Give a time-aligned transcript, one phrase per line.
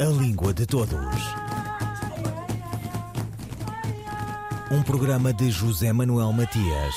[0.00, 0.96] A língua de todos.
[4.70, 6.94] Um programa de José Manuel Matias,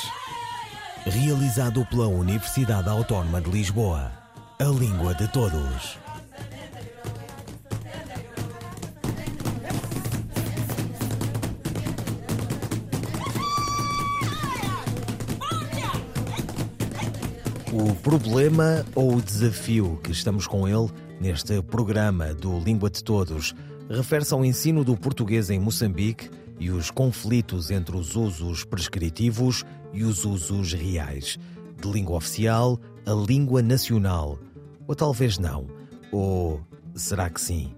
[1.04, 4.12] realizado pela Universidade Autónoma de Lisboa.
[4.60, 5.98] A língua de todos.
[17.72, 20.88] O problema ou o desafio que estamos com ele
[21.22, 23.54] neste programa do Língua de Todos
[23.88, 30.02] refere-se ao ensino do português em Moçambique e os conflitos entre os usos prescritivos e
[30.02, 31.38] os usos reais.
[31.80, 34.36] De língua oficial a língua nacional.
[34.88, 35.68] Ou talvez não.
[36.10, 36.60] Ou
[36.92, 37.72] será que sim?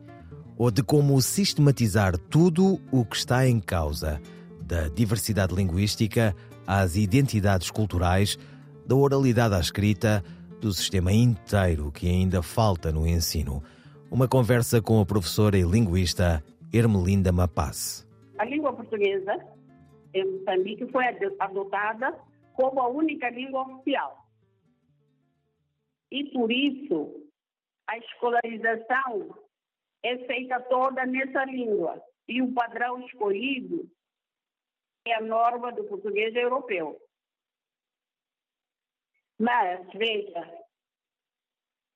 [0.57, 4.23] Ou de como sistematizar tudo o que está em causa,
[4.63, 6.35] da diversidade linguística
[6.67, 8.39] às identidades culturais
[8.87, 10.25] da oralidade à escrita,
[10.65, 13.63] do sistema inteiro que ainda falta no ensino.
[14.11, 16.43] Uma conversa com a professora e linguista
[16.73, 18.09] Ermelinda Mapaz.
[18.39, 19.47] A língua portuguesa
[20.15, 21.05] em Moçambique foi
[21.39, 22.19] adotada
[22.55, 24.27] como a única língua oficial.
[26.11, 27.29] E por isso
[27.87, 29.37] a escolarização
[30.03, 32.01] é feita toda nessa língua.
[32.27, 33.87] E o padrão escolhido
[35.07, 36.99] é a norma do português europeu.
[39.39, 40.65] Mas, veja,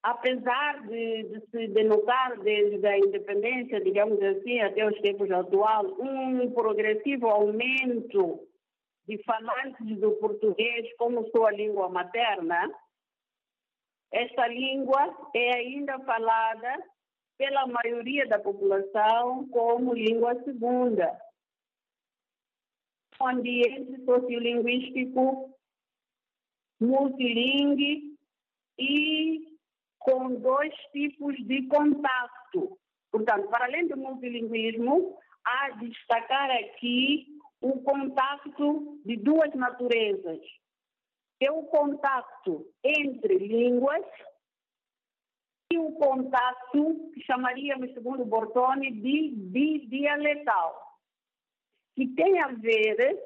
[0.03, 6.51] apesar de, de, se denotar desde a independência, digamos assim, até os tempos atuais, um
[6.51, 8.47] progressivo aumento
[9.07, 12.69] de falantes do português como sua língua materna,
[14.11, 16.83] esta língua é ainda falada
[17.37, 21.17] pela maioria da população como língua segunda.
[23.21, 25.53] Um ambiente sociolinguístico
[26.79, 28.17] multilingue
[28.77, 29.57] e
[29.99, 32.77] com dois tipos de contato.
[33.11, 37.27] Portanto, para além do multilinguismo, há de destacar aqui
[37.61, 40.39] o contato de duas naturezas.
[41.41, 44.05] É o contato entre línguas
[45.71, 50.99] e o contato que chamaríamos, segundo Bortoni, de bidialetal,
[51.95, 53.19] que tem a ver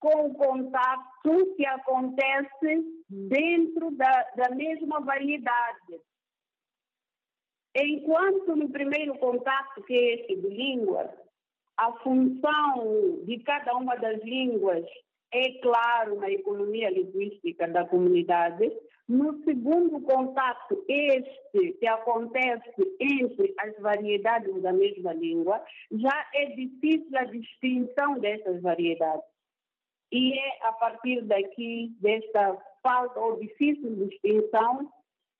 [0.00, 6.00] com o contato que acontece dentro da, da mesma variedade.
[7.74, 11.12] Enquanto no primeiro contato, que é esse de língua,
[11.76, 14.84] a função de cada uma das línguas
[15.32, 18.72] é claro na economia linguística da comunidade.
[19.08, 27.16] No segundo contato, este que acontece entre as variedades da mesma língua, já é difícil
[27.16, 29.37] a distinção dessas variedades.
[30.10, 34.90] E é a partir daqui, desta falta ou difícil distinção,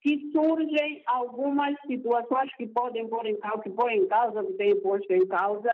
[0.01, 4.81] que surgem algumas situações que podem pôr em causa, que põem em causa, que têm
[4.81, 5.73] posto em causa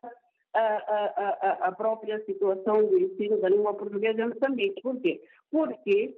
[0.55, 4.81] a, a, a, a, própria situação do ensino da língua portuguesa em Moçambique.
[4.81, 5.23] Por quê?
[5.51, 6.17] Porque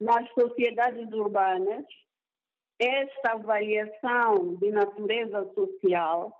[0.00, 1.84] nas sociedades urbanas,
[2.78, 6.36] esta variação de natureza social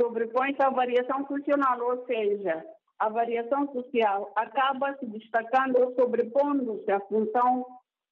[0.00, 2.64] sobrepõe-se à variação funcional, ou seja,
[3.02, 7.66] a variação social acaba se destacando ou sobrepondo-se à função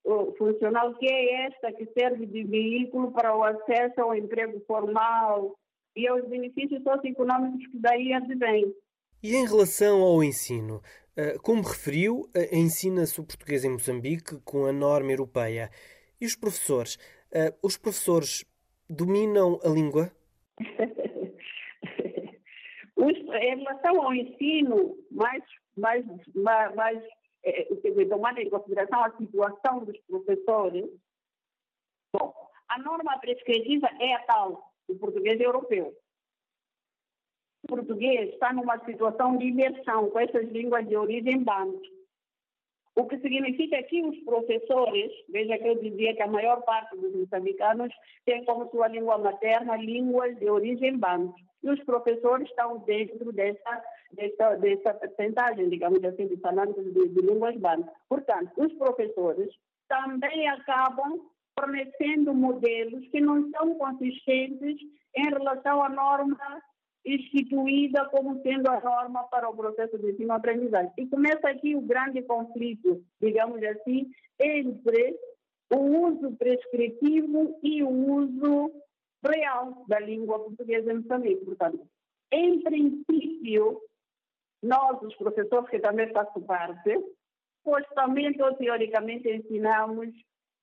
[0.04, 5.56] uh, funcional, que é esta que serve de veículo para o acesso ao emprego formal
[5.94, 8.74] e aos benefícios socioeconômicos que daí advêm.
[9.22, 10.80] E em relação ao ensino,
[11.42, 15.70] como referiu, ensina-se o português em Moçambique com a norma europeia.
[16.20, 16.96] E os professores?
[17.62, 18.46] Os professores
[18.88, 20.10] dominam a língua?
[23.08, 25.42] em relação ao ensino, mais,
[25.76, 27.02] mais, mais, mais
[27.42, 27.64] é,
[28.08, 30.84] tomando em consideração a situação dos professores,
[32.12, 32.34] bom,
[32.68, 35.94] a norma prescritiva é a tal, o português europeu.
[37.62, 41.88] O português está numa situação de imersão com essas línguas de origem banto.
[42.96, 47.14] O que significa que os professores, veja que eu dizia que a maior parte dos
[47.14, 47.94] moçambicanos
[48.24, 53.82] tem como sua língua materna línguas de origem banto e os professores estão dentro dessa,
[54.12, 57.90] dessa, dessa percentagem, digamos assim, de falantes de, de línguas bandas.
[58.08, 59.50] Portanto, os professores
[59.88, 61.20] também acabam
[61.58, 64.76] fornecendo modelos que não são consistentes
[65.14, 66.62] em relação à norma
[67.04, 70.92] instituída como sendo a norma para o processo de ensino-aprendizagem.
[70.98, 75.16] E começa aqui o grande conflito, digamos assim, entre
[75.72, 78.72] o uso prescritivo e o uso
[79.24, 81.44] real da língua portuguesa em Moçambique.
[81.44, 81.86] Portanto,
[82.32, 83.80] em princípio,
[84.62, 86.98] nós, os professores que também faço parte,
[87.58, 90.08] supostamente ou teoricamente ensinamos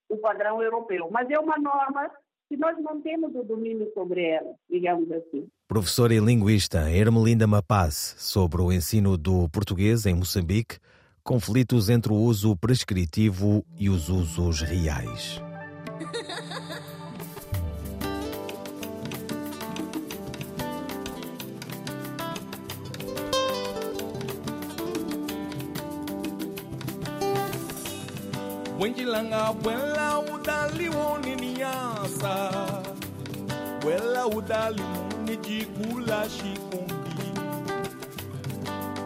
[0.09, 2.09] o padrão europeu, mas é uma norma
[2.48, 5.48] se nós não temos o domínio sobre ela, digamos assim.
[5.68, 10.80] Professora e linguista Ermelinda Mapaz, sobre o ensino do português em Moçambique,
[11.24, 15.42] conflitos entre o uso prescritivo e os usos reais.
[28.79, 32.51] wengilanga bwela udali woniniasa
[33.81, 34.81] bwela udali
[35.18, 37.31] munijikula shikumbi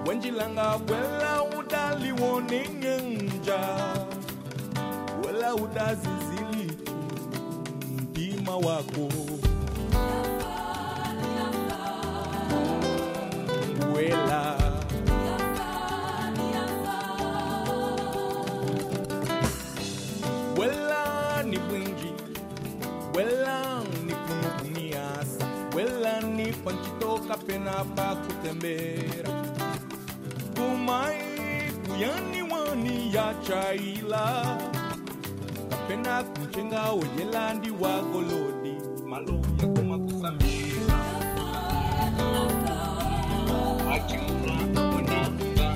[0.08, 3.60] wengilanga bwela udali woningenja
[5.22, 6.78] bwela udazizili
[7.98, 9.10] mtima wako.
[27.48, 29.34] pena pakutembera
[30.56, 31.18] kumai
[31.86, 34.58] kuyani kuyaniwani yachaila
[35.70, 38.74] kapena kuchenga oyelandi wagolodi
[39.10, 41.00] malo yakoma kusamira
[43.96, 44.56] akimura
[44.96, 45.68] onanga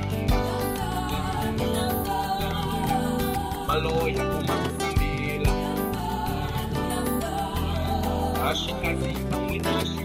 [3.68, 5.54] malo yakoma kusamira
[8.50, 10.05] ashikazi pamwe nashi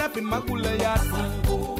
[0.00, 1.75] up in Magula yard.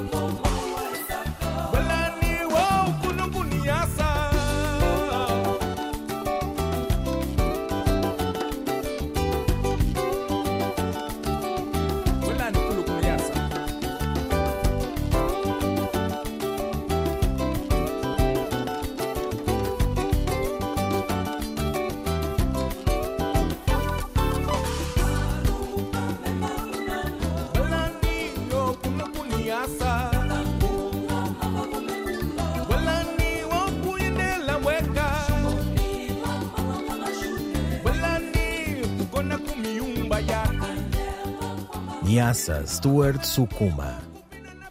[42.16, 44.00] Niassa Stuart Sukuma.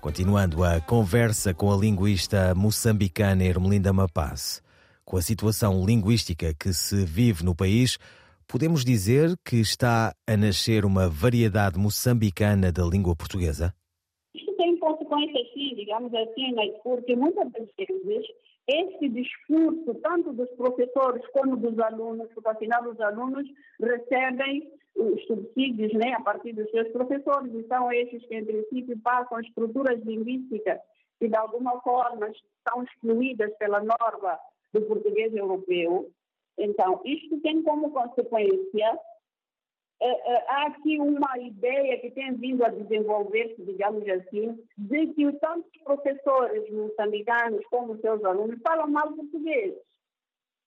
[0.02, 4.64] Continuando a conversa com a linguista moçambicana Ermelinda Mapaz.
[5.06, 8.00] Com a situação linguística que se vive no país,
[8.48, 13.72] podemos dizer que está a nascer uma variedade moçambicana da língua portuguesa?
[14.86, 18.28] Consequências, sim, digamos assim, mas porque muitas das vezes
[18.68, 23.48] esse discurso, tanto dos professores como dos alunos, porque afinal os alunos
[23.82, 28.96] recebem os subsídios né, a partir dos seus professores, e são esses que, em princípio,
[29.00, 30.80] passam estruturas linguísticas
[31.20, 32.32] que, de alguma forma,
[32.70, 34.38] são excluídas pela norma
[34.72, 36.12] do português europeu.
[36.60, 39.00] Então, isto tem como consequência
[40.48, 45.84] há aqui uma ideia que tem vindo a desenvolver-se, digamos assim, de que tanto os
[45.84, 49.74] professores moçambicanos como os seus alunos falam mal português.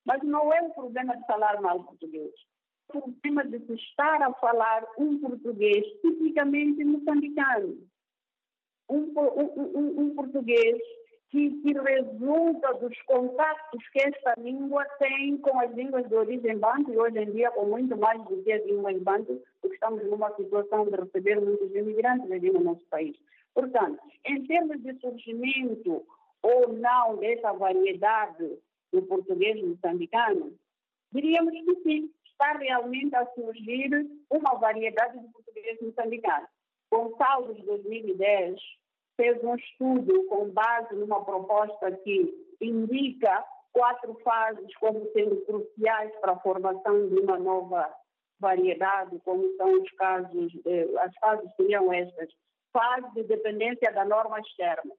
[0.05, 2.33] Mas não é o problema de falar mal português.
[2.95, 7.77] É o problema de se estar a falar um português tipicamente moçambicano.
[8.89, 10.79] Um, um, um, um português
[11.31, 16.93] que, que, resulta dos contatos que esta língua tem com as línguas de origem banto,
[16.93, 20.35] e hoje em dia com muito mais do que as línguas banto, porque estamos numa
[20.37, 23.17] situação de receber muitos imigrantes aqui no nosso país.
[23.55, 26.07] Portanto, em termos de surgimento
[26.43, 28.59] ou não dessa variedade
[28.93, 30.53] do português moçambicano,
[31.13, 32.11] diríamos que sim.
[32.25, 33.91] está realmente a surgir
[34.31, 36.47] uma variedade de português moçambicano.
[36.91, 38.61] Gonçalves, 2010,
[39.19, 46.33] fez um estudo com base numa proposta que indica quatro fases como sendo cruciais para
[46.33, 47.93] a formação de uma nova
[48.41, 52.29] variedade, como são os casos, eh, as fases seriam estas.
[52.73, 54.93] Fase de dependência da norma externa.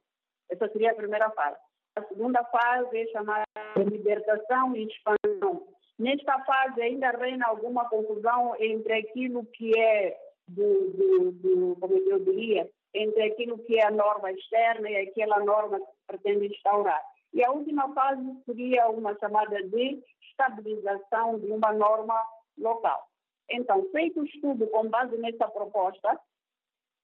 [0.49, 1.57] Essa seria a primeira fase.
[1.95, 3.45] A segunda fase é chamada
[3.77, 5.67] de libertação e expansão.
[5.97, 12.19] Nesta fase ainda reina alguma confusão entre aquilo que é do, do, do, como eu
[12.19, 17.01] diria, entre aquilo que é a norma externa e aquela norma que se pretende instaurar.
[17.33, 22.19] E a última fase seria uma chamada de estabilização de uma norma
[22.57, 23.07] local.
[23.49, 26.19] Então, feito o estudo com base nessa proposta,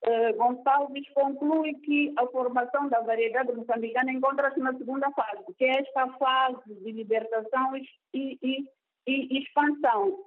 [0.02, 5.80] eh, Gonçalves conclui que a formação da variedade moçambicana encontra-se na segunda fase, que é
[5.80, 8.66] esta fase de libertação e, e,
[9.08, 10.26] e expansão.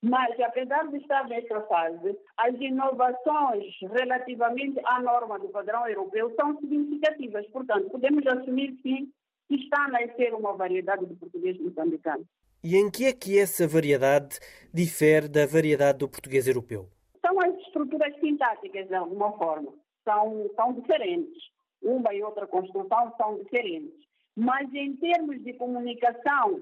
[0.00, 6.56] Mas, apesar de estar nesta fase, as inovações relativamente à norma do padrão europeu são
[6.60, 7.46] significativas.
[7.48, 9.10] Portanto, podemos assumir, sim,
[9.48, 12.24] que está a nascer uma variedade de português moçambicano.
[12.62, 14.38] E em que é que essa variedade
[14.72, 16.88] difere da variedade do português europeu?
[17.20, 19.72] São as estruturas sintáticas, de alguma forma.
[20.04, 21.42] São, são diferentes.
[21.82, 23.94] Uma e outra construção são diferentes.
[24.36, 26.60] Mas, em termos de comunicação,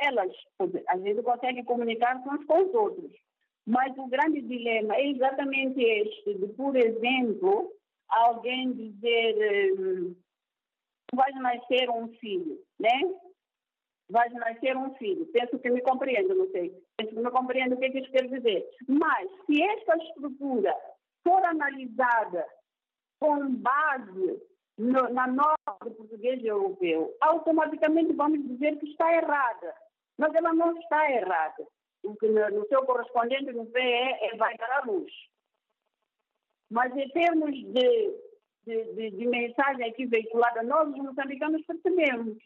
[0.00, 0.32] elas,
[0.88, 3.12] a gente consegue comunicar-se uns com os outros.
[3.66, 7.70] Mas o grande dilema é exatamente este, de, por exemplo,
[8.08, 10.16] alguém dizer hum,
[11.14, 12.98] vai nascer um filho, né?
[14.10, 15.26] Vai nascer um filho.
[15.26, 16.72] Penso que me compreendo, não sei.
[16.96, 18.66] Penso que me compreendo o que, é que isso quer dizer.
[18.88, 20.74] Mas, se esta estrutura
[21.22, 22.46] for analisada
[23.20, 24.42] com base
[24.78, 29.74] no, na norma do português europeu, automaticamente vamos dizer que está errada.
[30.18, 31.66] Mas ela não está errada.
[32.02, 35.12] O que no, seu correspondente no PE é vai dar à luz.
[36.70, 38.18] Mas em termos de,
[38.66, 42.36] de, de, de mensagem aqui veiculada, nós, os moçambicanos, percebemos.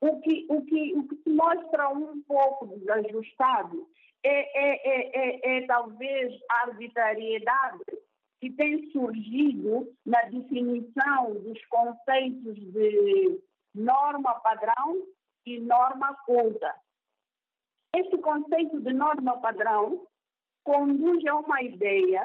[0.00, 3.88] O que, o, que, o que se mostra um pouco desajustado
[4.22, 7.84] é, é, é, é, é talvez a arbitrariedade
[8.40, 13.40] que tem surgido na definição dos conceitos de
[13.74, 15.02] norma padrão
[15.44, 16.74] e norma culta.
[17.94, 20.06] Este conceito de norma padrão
[20.62, 22.22] conduz a uma ideia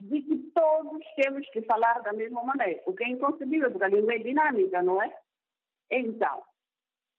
[0.00, 3.88] de que todos temos que falar da mesma maneira, o que é inconcebível, porque a
[3.88, 5.16] língua é dinâmica, não é?
[5.90, 6.42] Então,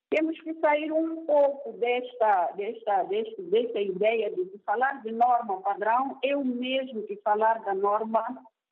[0.10, 5.62] temos que sair um pouco desta, desta, desta, desta ideia de que falar de norma
[5.62, 8.24] padrão é o mesmo que falar da norma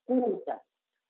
[0.06, 0.60] culta.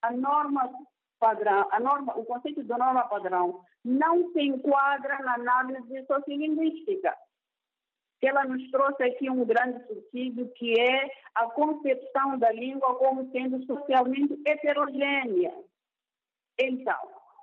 [0.01, 0.72] A norma
[1.20, 7.15] padrão, a norma, o conceito de norma padrão não se enquadra na análise sociolinguística
[8.21, 13.31] que ela nos trouxe aqui um grande subsídio, que é a concepção da língua como
[13.31, 15.51] sendo socialmente heterogênea.
[16.59, 16.99] Então,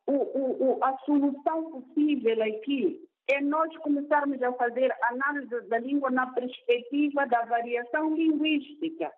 [0.06, 6.12] o, o, o, a solução possível aqui é nós começarmos a fazer análise da língua
[6.12, 9.12] na perspectiva da variação linguística.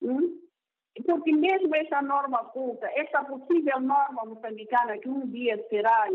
[0.00, 0.40] Hum?
[1.04, 6.06] Porque mesmo essa norma culta, essa possível norma moçambicana que um dia será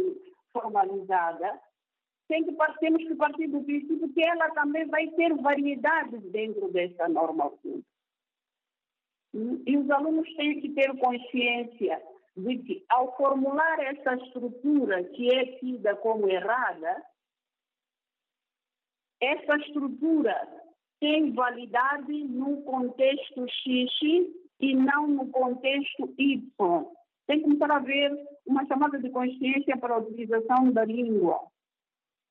[0.53, 1.59] formalizada,
[2.33, 7.07] tem que, temos que partir do princípio que ela também vai ter variedades dentro dessa
[7.07, 7.85] norma culta.
[9.67, 12.01] E os alunos têm que ter consciência
[12.35, 17.03] de que, ao formular essa estrutura que é tida como errada,
[19.21, 20.35] essa estrutura
[20.99, 23.91] tem validade no contexto X
[24.59, 26.85] e não no contexto Y.
[27.27, 28.11] Tem que começar a haver
[28.47, 31.52] uma chamada de consciência para a utilização da língua.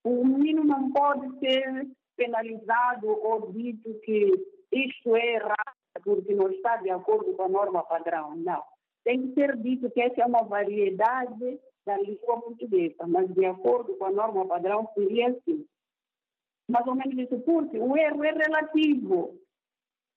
[0.04, 4.32] O menino não pode ser penalizado ou dito que
[4.72, 8.34] isto é errado porque não está de acordo com a norma padrão.
[8.36, 8.62] Não.
[9.04, 13.96] Tem que ser dito que essa é uma variedade da língua portuguesa, mas de acordo
[13.96, 15.66] com a norma padrão seria assim.
[16.68, 19.38] Mais ou menos isso, porque o erro é relativo.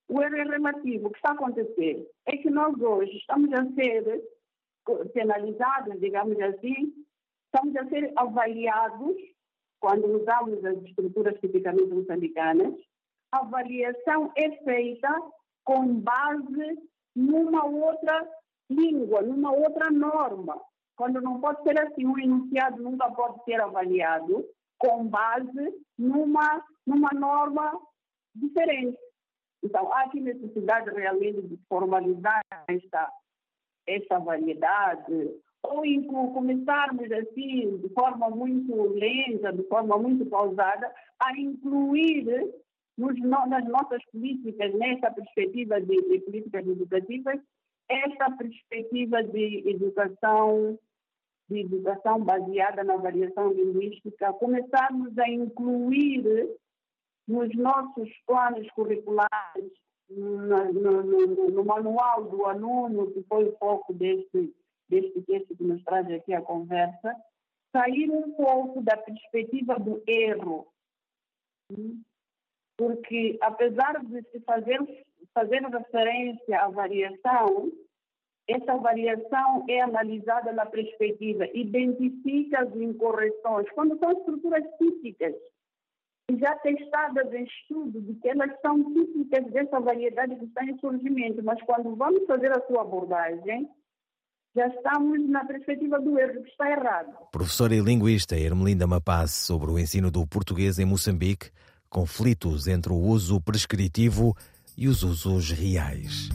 [0.07, 1.07] O erro é relativo.
[1.07, 4.23] O que está acontecendo é que nós hoje estamos a ser
[5.13, 6.93] penalizados, digamos assim,
[7.47, 9.15] estamos a ser avaliados
[9.85, 12.73] quando usamos as estruturas tipicamente moçambicanas,
[13.31, 15.07] a avaliação é feita
[15.63, 18.27] com base numa outra
[18.67, 20.59] língua, numa outra norma.
[20.97, 24.43] Quando não pode ser assim, um enunciado nunca pode ser avaliado
[24.79, 27.79] com base numa, numa norma
[28.33, 28.97] diferente.
[29.63, 33.07] Então, há aqui necessidade realmente de formalizar esta,
[33.87, 35.31] esta variedade,
[35.63, 42.53] ou começarmos assim, de forma muito lenta, de forma muito pausada, a incluir
[42.97, 47.39] nos, nas nossas políticas, nessa perspectiva de, de políticas educativas,
[47.89, 50.77] esta perspectiva de educação
[51.47, 56.49] de educação baseada na variação linguística, começarmos a incluir
[57.27, 59.71] nos nossos planos curriculares,
[60.09, 64.53] no, no, no, manual do aluno, que foi o foco deste,
[64.89, 67.15] deste texto que nos traz aqui a conversa,
[67.71, 70.67] sair um pouco da perspectiva do erro.
[72.77, 74.79] Porque, apesar de se fazer,
[75.33, 77.71] fazer referência à variação,
[78.47, 85.33] essa variação é analisada na perspectiva, identifica as incorreções, quando são estruturas típicas,
[86.31, 91.43] já testadas em estudo, de que elas são típicas dessa variedade que está em surgimento,
[91.43, 93.69] mas quando vamos fazer a sua abordagem,
[94.55, 97.13] já estamos na perspectiva do erro, que está errado.
[97.31, 101.51] Professora e linguista Ermelinda Mapaz sobre o ensino do português em Moçambique,
[101.89, 104.33] conflitos entre o uso prescritivo
[104.77, 106.29] e os usos reais.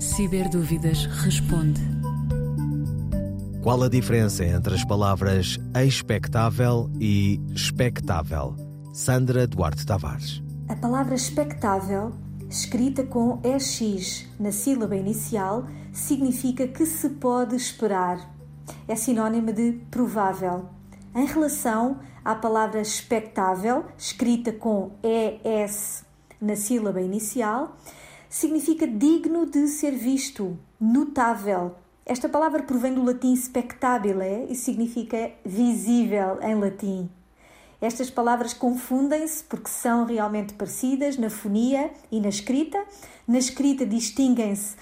[0.00, 1.80] Ciberdúvidas responde.
[3.62, 8.54] Qual a diferença entre as palavras expectável e expectável?
[8.92, 10.40] Sandra Duarte Tavares.
[10.68, 12.12] A palavra expectável,
[12.48, 18.32] escrita com EX na sílaba inicial, significa que se pode esperar.
[18.86, 20.68] É sinônimo de provável.
[21.12, 26.04] Em relação à palavra expectável, escrita com ES
[26.40, 27.76] na sílaba inicial,
[28.28, 31.74] significa digno de ser visto, notável.
[32.08, 37.10] Esta palavra provém do latim spectabile e significa visível em latim.
[37.82, 42.82] Estas palavras confundem-se porque são realmente parecidas na fonia e na escrita.
[43.26, 44.74] Na escrita distinguem-se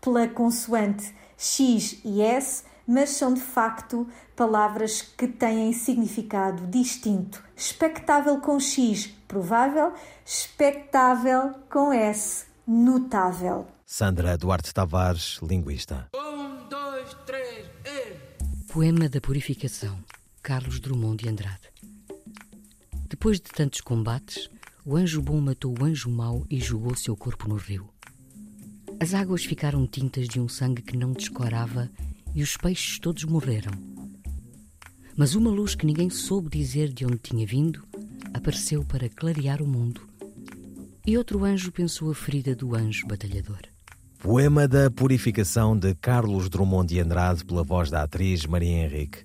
[0.00, 7.44] pela consoante X e S, mas são de facto palavras que têm significado distinto.
[7.56, 9.92] Expectável com X, provável,
[10.26, 13.68] expectável com S, notável.
[13.94, 16.08] Sandra Duarte Tavares, linguista.
[16.14, 18.72] Um, dois, três, e...
[18.72, 20.02] Poema da Purificação,
[20.42, 21.68] Carlos Drummond de Andrade.
[23.06, 24.48] Depois de tantos combates,
[24.86, 27.86] o anjo bom matou o anjo mau e jogou seu corpo no rio.
[28.98, 31.90] As águas ficaram tintas de um sangue que não descorava
[32.34, 33.72] e os peixes todos morreram.
[35.14, 37.86] Mas uma luz que ninguém soube dizer de onde tinha vindo
[38.32, 40.08] apareceu para clarear o mundo
[41.06, 43.71] e outro anjo pensou a ferida do anjo batalhador.
[44.22, 49.24] Poema da Purificação de Carlos Drummond de Andrade pela voz da atriz Maria Henrique.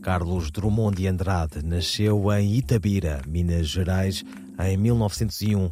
[0.00, 4.24] Carlos Drummond de Andrade nasceu em Itabira, Minas Gerais,
[4.58, 5.70] em 1901.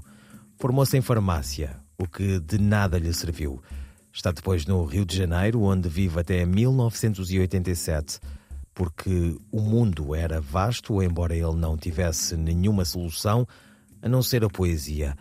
[0.59, 3.63] Formou-se em farmácia, o que de nada lhe serviu.
[4.13, 8.21] Está depois no Rio de Janeiro, onde vive até 1987,
[8.75, 13.49] porque o mundo era vasto, embora ele não tivesse nenhuma solução
[14.03, 15.17] a não ser a poesia.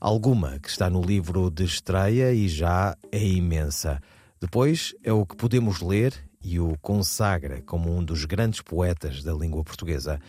[0.00, 4.00] Alguma que está no livro de estreia e já é imensa.
[4.40, 9.32] Depois é o que podemos ler e o consagra como um dos grandes poetas da
[9.32, 10.20] língua portuguesa.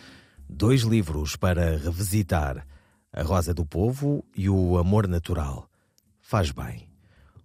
[0.49, 2.65] Dois livros para revisitar:
[3.13, 5.69] A Rosa do Povo e O Amor Natural.
[6.19, 6.89] Faz bem.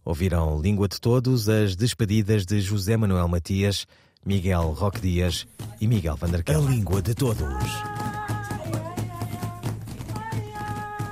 [0.03, 3.87] Ouviram Língua de Todos as despedidas de José Manuel Matias,
[4.25, 5.47] Miguel Roque Dias
[5.79, 6.67] e Miguel Vanderkel.
[6.67, 8.24] A Língua de Todos.